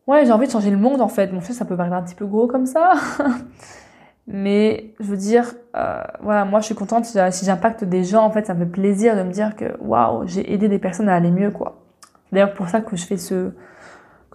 ouais, 0.08 0.26
j'ai 0.26 0.32
envie 0.32 0.48
de 0.48 0.52
changer 0.52 0.72
le 0.72 0.78
monde 0.78 1.02
en 1.02 1.10
fait. 1.10 1.28
Bon, 1.28 1.42
ça 1.42 1.66
peut 1.66 1.76
paraître 1.76 1.96
un 1.96 2.04
petit 2.04 2.16
peu 2.16 2.26
gros 2.26 2.48
comme 2.48 2.66
ça. 2.66 2.94
Mais 4.28 4.94
je 5.00 5.06
veux 5.06 5.18
dire, 5.18 5.54
euh, 5.76 6.04
voilà, 6.22 6.46
moi 6.46 6.62
je 6.62 6.68
suis 6.68 6.76
contente 6.76 7.06
si 7.06 7.46
j'impacte 7.46 7.84
des 7.84 8.04
gens, 8.04 8.24
en 8.24 8.32
fait, 8.32 8.46
ça 8.46 8.54
me 8.54 8.60
fait 8.60 8.72
plaisir 8.72 9.18
de 9.18 9.24
me 9.24 9.32
dire 9.32 9.56
que 9.56 9.78
waouh, 9.82 10.26
j'ai 10.26 10.54
aidé 10.54 10.70
des 10.70 10.80
personnes 10.80 11.10
à 11.10 11.16
aller 11.16 11.32
mieux, 11.32 11.52
quoi. 11.52 11.82
D'ailleurs, 12.32 12.54
pour 12.54 12.70
ça 12.70 12.80
que 12.80 12.96
je 12.96 13.06
fais 13.06 13.18
ce, 13.18 13.52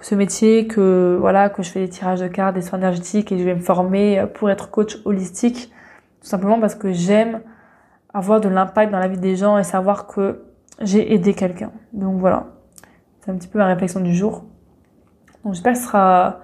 ce 0.00 0.14
métier, 0.14 0.66
que 0.66 1.16
voilà, 1.20 1.48
que 1.48 1.62
je 1.62 1.70
fais 1.70 1.80
des 1.80 1.88
tirages 1.88 2.20
de 2.20 2.28
cartes, 2.28 2.54
des 2.54 2.62
soins 2.62 2.78
énergétiques 2.78 3.32
et 3.32 3.38
je 3.38 3.44
vais 3.44 3.54
me 3.54 3.60
former 3.60 4.26
pour 4.34 4.50
être 4.50 4.70
coach 4.70 4.98
holistique, 5.04 5.70
tout 6.20 6.26
simplement 6.28 6.60
parce 6.60 6.74
que 6.74 6.92
j'aime 6.92 7.40
avoir 8.12 8.40
de 8.40 8.48
l'impact 8.48 8.92
dans 8.92 8.98
la 8.98 9.08
vie 9.08 9.18
des 9.18 9.36
gens 9.36 9.58
et 9.58 9.64
savoir 9.64 10.06
que 10.06 10.44
j'ai 10.80 11.14
aidé 11.14 11.34
quelqu'un. 11.34 11.72
Donc 11.92 12.18
voilà, 12.20 12.46
c'est 13.20 13.30
un 13.30 13.34
petit 13.36 13.48
peu 13.48 13.58
ma 13.58 13.66
réflexion 13.66 14.00
du 14.00 14.14
jour. 14.14 14.44
Donc 15.44 15.54
j'espère 15.54 15.74
que 15.74 15.78
ça 15.78 15.86
sera, 15.86 16.40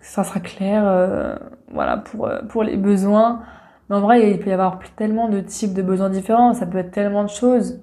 ça 0.00 0.24
sera 0.24 0.40
clair, 0.40 0.82
euh, 0.86 1.36
voilà, 1.72 1.98
pour 1.98 2.30
pour 2.48 2.62
les 2.62 2.76
besoins. 2.76 3.42
Mais 3.88 3.96
en 3.96 4.00
vrai, 4.00 4.30
il 4.30 4.38
peut 4.38 4.50
y 4.50 4.52
avoir 4.52 4.78
tellement 4.96 5.28
de 5.28 5.40
types 5.40 5.74
de 5.74 5.82
besoins 5.82 6.10
différents, 6.10 6.54
ça 6.54 6.66
peut 6.66 6.78
être 6.78 6.92
tellement 6.92 7.24
de 7.24 7.28
choses. 7.28 7.82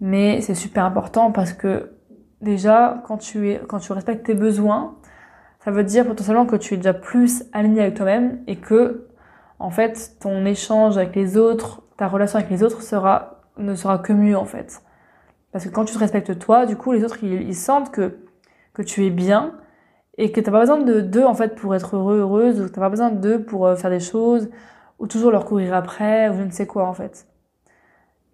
Mais 0.00 0.40
c'est 0.40 0.56
super 0.56 0.84
important 0.84 1.30
parce 1.30 1.52
que 1.52 1.92
déjà, 2.42 3.02
quand 3.06 3.16
tu, 3.16 3.50
es, 3.50 3.62
quand 3.66 3.78
tu 3.78 3.92
respectes 3.92 4.26
tes 4.26 4.34
besoins, 4.34 4.96
ça 5.64 5.70
veut 5.70 5.84
dire 5.84 6.06
potentiellement 6.06 6.44
que 6.44 6.56
tu 6.56 6.74
es 6.74 6.76
déjà 6.76 6.92
plus 6.92 7.44
aligné 7.52 7.80
avec 7.80 7.94
toi-même 7.94 8.42
et 8.46 8.56
que, 8.56 9.06
en 9.58 9.70
fait, 9.70 10.16
ton 10.20 10.44
échange 10.44 10.98
avec 10.98 11.14
les 11.14 11.36
autres, 11.36 11.82
ta 11.96 12.08
relation 12.08 12.38
avec 12.38 12.50
les 12.50 12.62
autres 12.64 12.82
sera, 12.82 13.42
ne 13.58 13.74
sera 13.74 13.98
que 13.98 14.12
mieux, 14.12 14.36
en 14.36 14.44
fait. 14.44 14.82
Parce 15.52 15.64
que 15.64 15.70
quand 15.70 15.84
tu 15.84 15.94
te 15.94 15.98
respectes 15.98 16.38
toi, 16.38 16.66
du 16.66 16.76
coup, 16.76 16.92
les 16.92 17.04
autres, 17.04 17.22
ils, 17.22 17.54
sentent 17.54 17.92
que, 17.92 18.18
que 18.74 18.82
tu 18.82 19.06
es 19.06 19.10
bien 19.10 19.54
et 20.18 20.32
que 20.32 20.40
t'as 20.40 20.50
pas 20.50 20.60
besoin 20.60 20.78
de 20.78 21.00
d'eux, 21.00 21.24
en 21.24 21.34
fait, 21.34 21.54
pour 21.54 21.74
être 21.74 21.96
heureux, 21.96 22.18
heureuse, 22.18 22.60
ou 22.60 22.68
t'as 22.68 22.80
pas 22.80 22.90
besoin 22.90 23.10
d'eux 23.10 23.42
pour 23.42 23.66
euh, 23.66 23.76
faire 23.76 23.90
des 23.90 24.00
choses, 24.00 24.50
ou 24.98 25.06
toujours 25.06 25.30
leur 25.30 25.44
courir 25.44 25.74
après, 25.74 26.28
ou 26.28 26.34
je 26.38 26.42
ne 26.42 26.50
sais 26.50 26.66
quoi, 26.66 26.86
en 26.88 26.94
fait. 26.94 27.26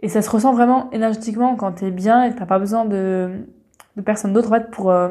Et 0.01 0.09
ça 0.09 0.23
se 0.23 0.31
ressent 0.31 0.53
vraiment 0.53 0.91
énergétiquement 0.93 1.57
quand 1.57 1.73
t'es 1.73 1.91
bien 1.91 2.25
et 2.25 2.33
que 2.33 2.39
t'as 2.39 2.47
pas 2.47 2.59
besoin 2.59 2.85
de, 2.85 3.47
de 3.99 4.03
personne 4.03 4.33
d'autre 4.33 4.51
en 4.51 4.89
euh, 4.89 5.09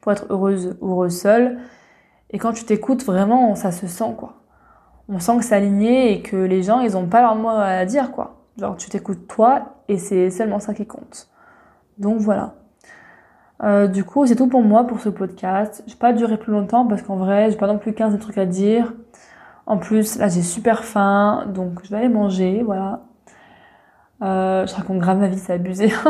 pour 0.00 0.12
être 0.12 0.26
heureuse 0.30 0.76
ou 0.80 0.92
heureuse 0.92 1.18
seule. 1.18 1.58
Et 2.30 2.38
quand 2.38 2.52
tu 2.52 2.64
t'écoutes 2.64 3.04
vraiment, 3.04 3.54
ça 3.56 3.72
se 3.72 3.88
sent 3.88 4.14
quoi. 4.16 4.34
On 5.08 5.18
sent 5.18 5.38
que 5.38 5.44
c'est 5.44 5.56
aligné 5.56 6.12
et 6.12 6.22
que 6.22 6.36
les 6.36 6.62
gens 6.62 6.80
ils 6.80 6.96
ont 6.96 7.06
pas 7.06 7.22
leur 7.22 7.34
mot 7.34 7.48
à 7.48 7.84
dire 7.86 8.12
quoi. 8.12 8.36
Genre 8.58 8.76
tu 8.76 8.90
t'écoutes 8.90 9.26
toi 9.26 9.76
et 9.88 9.98
c'est 9.98 10.30
seulement 10.30 10.60
ça 10.60 10.74
qui 10.74 10.86
compte. 10.86 11.28
Donc 11.96 12.18
voilà. 12.18 12.54
Euh, 13.64 13.88
du 13.88 14.04
coup, 14.04 14.26
c'est 14.26 14.36
tout 14.36 14.46
pour 14.46 14.62
moi 14.62 14.86
pour 14.86 15.00
ce 15.00 15.08
podcast. 15.08 15.82
Je 15.86 15.94
vais 15.94 15.98
pas 15.98 16.12
durer 16.12 16.36
plus 16.36 16.52
longtemps 16.52 16.86
parce 16.86 17.02
qu'en 17.02 17.16
vrai, 17.16 17.50
j'ai 17.50 17.56
pas 17.56 17.66
non 17.66 17.78
plus 17.78 17.92
15 17.92 18.16
trucs 18.20 18.38
à 18.38 18.46
dire. 18.46 18.92
En 19.66 19.78
plus, 19.78 20.18
là, 20.18 20.28
j'ai 20.28 20.42
super 20.42 20.84
faim, 20.84 21.44
donc 21.48 21.80
je 21.84 21.90
vais 21.90 21.96
aller 21.98 22.08
manger, 22.08 22.62
voilà. 22.64 23.02
Euh, 24.22 24.66
je 24.66 24.74
raconte 24.74 24.98
grave 24.98 25.18
ma 25.18 25.28
vie, 25.28 25.38
c'est 25.38 25.52
abusé. 25.54 25.92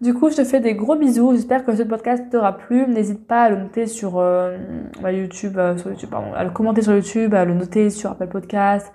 du 0.00 0.14
coup, 0.14 0.30
je 0.30 0.36
te 0.36 0.44
fais 0.44 0.60
des 0.60 0.74
gros 0.74 0.96
bisous. 0.96 1.32
J'espère 1.32 1.64
que 1.64 1.76
ce 1.76 1.82
podcast 1.82 2.24
t'aura 2.30 2.56
plu. 2.56 2.86
N'hésite 2.86 3.26
pas 3.26 3.42
à 3.42 3.50
le 3.50 3.56
noter 3.56 3.86
sur 3.86 4.18
euh, 4.18 4.56
YouTube, 5.04 5.58
euh, 5.58 5.76
sur 5.76 5.90
YouTube, 5.90 6.08
pardon, 6.10 6.32
à 6.34 6.42
le 6.44 6.50
commenter 6.50 6.80
sur 6.80 6.94
YouTube, 6.94 7.34
à 7.34 7.44
le 7.44 7.52
noter 7.52 7.90
sur 7.90 8.10
Apple 8.10 8.28
Podcast, 8.28 8.90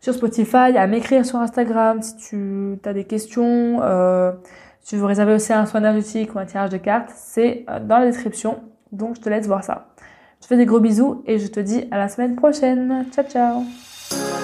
sur 0.00 0.14
Spotify, 0.14 0.76
à 0.76 0.86
m'écrire 0.86 1.26
sur 1.26 1.40
Instagram 1.40 2.02
si 2.02 2.16
tu 2.16 2.78
as 2.84 2.92
des 2.92 3.04
questions. 3.04 3.80
Euh, 3.82 4.32
si 4.80 4.94
tu 4.94 4.96
veux 4.96 5.06
réserver 5.06 5.34
aussi 5.34 5.52
un 5.52 5.66
soin 5.66 5.80
énergétique 5.80 6.34
ou 6.34 6.38
un 6.38 6.46
tirage 6.46 6.70
de 6.70 6.78
cartes, 6.78 7.10
c'est 7.14 7.66
dans 7.82 7.98
la 7.98 8.06
description. 8.06 8.60
Donc, 8.92 9.16
je 9.16 9.20
te 9.20 9.28
laisse 9.28 9.46
voir 9.46 9.64
ça. 9.64 9.88
Je 10.38 10.44
te 10.44 10.46
fais 10.46 10.56
des 10.56 10.66
gros 10.66 10.80
bisous 10.80 11.22
et 11.26 11.38
je 11.38 11.48
te 11.48 11.58
dis 11.58 11.84
à 11.90 11.98
la 11.98 12.08
semaine 12.08 12.36
prochaine. 12.36 13.06
Ciao, 13.12 13.24
ciao 13.24 14.37